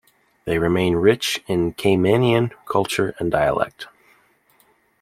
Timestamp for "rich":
0.95-1.43